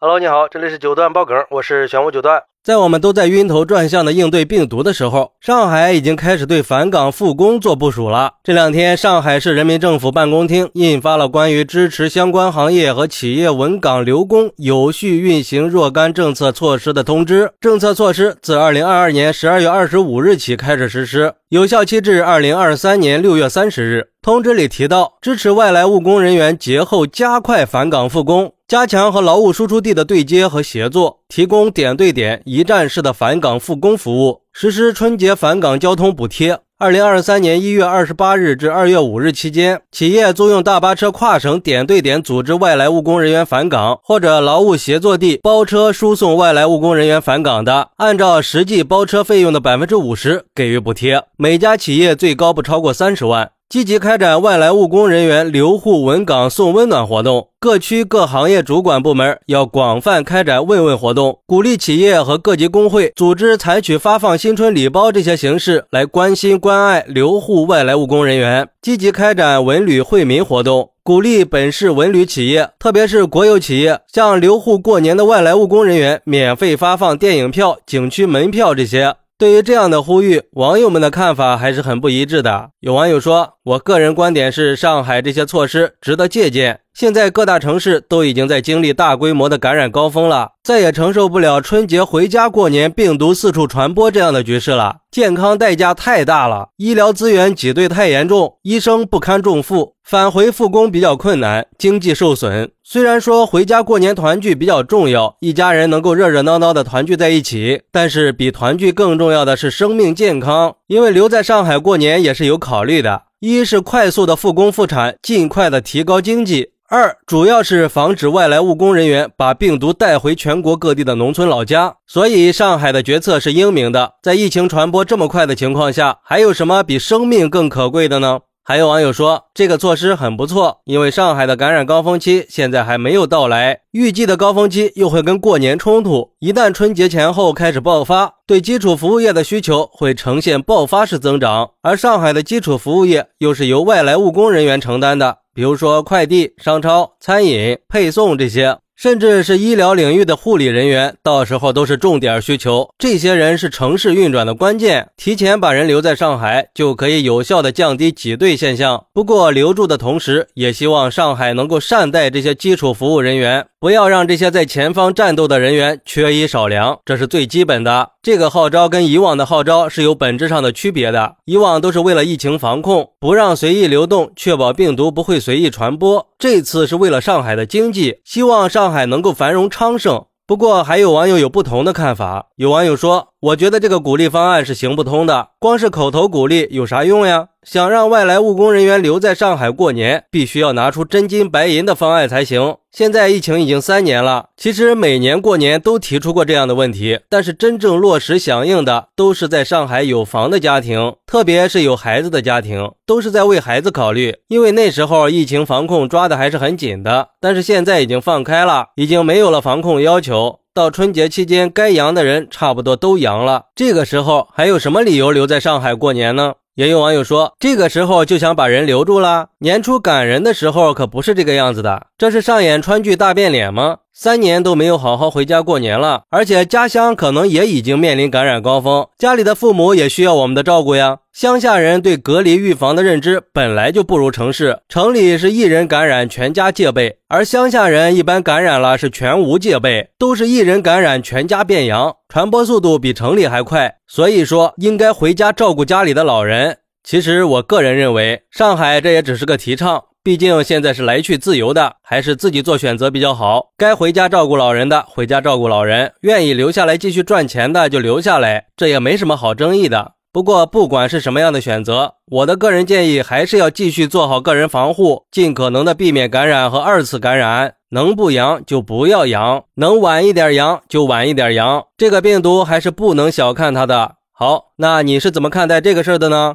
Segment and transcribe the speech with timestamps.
[0.00, 2.40] Hello，你好，这里是九段爆梗，我是玄武九段。
[2.62, 8.34] 在我们都在晕头转向的应对病毒的时候，上海已经开始对返岗复工做部署了。
[8.44, 17.50] 这两天，上海市人民政府办公厅印发了关于支持相关行业和企业稳岗留工、有序运行若干政策措施的通知。
[17.60, 24.10] 政策措施自二零二二年十二月二十五日起开始实施，有效期至二零二三年六月三十日。
[24.22, 28.52] 通知里提到，支持外来务工人员节后加快返岗复工。
[28.68, 36.58] 加强和劳务输出地的对接和协作，提供点对点、一站式的返岗复工服务，实施春节返岗交通补贴。
[36.78, 53.50] 二零二三年一月二十八日至二月五日期间，企业租用大巴车跨省点对点组织外来务工人员返岗，或者劳务协作地包车输送外来务工人员返岗的，按照实际包车费用的百分之五十给予补贴，每家企业最高不超过三十万。
[53.70, 68.66] 积极开展外来务工人员留沪稳岗送温暖活动，各区各行业主管部门要广泛开展慰问活动，鼓励企业和各级工会组织采取发放新春礼包这些形式来关心关爱留沪外来务工人员。
[68.80, 79.16] 积极开展文旅惠民活动，鼓励本市文旅企业，特别是国有企业，向留沪过年的外来务工人员免费发放电影票、景区门票这些。
[79.38, 82.70] 对于这样的呼吁，网友们的看法还是很不一致的。
[82.80, 86.80] 有网友说：“我个人观点是，上海这些措施值得借鉴。
[86.98, 94.96] 现在各大城市都已经在经历大规模的感染高峰了，再也承受不了春节回家过年病毒四处传播这样的局势了。
[95.08, 110.74] 健康代价太大了，医疗资源挤兑太严重，医生不堪重负，返回复工比较困难，经济受损。”虽然说回家过年团聚比较重要，一家人能够热热闹闹的团聚在一起，但是比团聚更重要的是生命健康。
[110.88, 121.94] 因为留在上海过年也是有考虑的：一是快速的复工复产，尽快的提高经济；二主要是防止外来务工人员把病毒带回全国各地的农村老家。
[122.04, 124.14] 所以上海的决策是英明的。
[124.24, 128.40] 在疫情传播这么快的情况下，还有什么比生命更可贵的呢？
[128.68, 148.76] 还有网友说，这个措施很不错，因为上海的感染高峰期现在还没有到来，预计的高峰期又会跟过年冲突，一旦春节前后开始爆发，对基础服务业的需求会呈现爆发式增长，而上海的基础服务业又是由外来务工人员承担的，比如说快递、商超、餐饮、配送这些。
[149.00, 152.90] 甚至是医疗领域的护理人员，到时候都是重点需求。
[152.98, 159.04] 这些人是城市运转的关键，提前把人留在上海，就可以有效的降低挤兑现象。
[159.12, 163.64] 不过留住的同时，也希望上海能够善待这些基础服务人员。
[163.80, 168.10] 不要让这些在前方战斗的人员缺衣少粮，这是最基本的。
[168.20, 171.36] 这个号召跟以往的号召是有本质上的区别的。
[171.44, 176.26] 以往都是为了疫情防控，不让随意流动，确保病毒不会随意传播。
[176.40, 180.24] 这次是为了上海的经济，希望上海能够繁荣昌盛。
[180.44, 182.46] 不过，还有网友有不同的看法。
[182.56, 187.50] 有网友说：“我觉得这个鼓励方案是行不通的，光是口头鼓励有啥用呀？
[187.62, 192.74] 想让外来务工人员留在上海过年，必须要拿出真金白银的方案才行。
[192.90, 204.38] 现在疫情已经三年了，其实每年过年都提出过这样的问题，但是真正落实响应的都是在上海有房的家庭，特别是有孩子的家庭，都是在为孩子考虑。
[204.48, 213.64] 因为那时候疫情防控抓的还是很紧的，但是现在已经放开了，已经没有了防控要求。”到春节期间，该阳的人差不多都阳了。
[213.74, 216.54] 这个时候还有什么理由留在上海过年呢？
[216.74, 219.48] 也有网友说，这个时候就想把人留住了。
[219.58, 223.98] 年初赶人的时候可不是这个样子的，这是上演川剧大变脸吗？
[224.12, 231.18] 三年都没有好好回家过年了，而且家乡可能也已经面临感染高峰，家里的父母也需要我们的照顾呀。
[231.32, 243.94] 乡下人对隔离预防的认知本来就不如城市，城里是一人感染全家戒备，而乡下人一般感染了是全无戒备，都是一人感染全家变阳，传播速度比城里还快。
[244.08, 246.78] 所以说，应该回家照顾家里的老人。
[247.08, 250.04] 其实我个人认为，上海这也只是个提倡。
[250.22, 253.68] 毕竟现在是来去自由的，还是自己做选择比较好。
[253.78, 260.16] 该回家照顾老人的回家照顾老人，愿意留下来继续赚钱的就留下来，这也没什么好争议的。
[260.30, 267.76] 不过不管是什么样的选择，我的个人建议还是要继续做好个人防护，尽可能的避免感染和二次感染。
[267.92, 271.82] 能不阳就不要阳，能晚一点阳就晚一点阳。
[271.96, 274.16] 这个病毒还是不能小看它的。
[274.30, 276.54] 好，那你是怎么看待这个事儿的呢？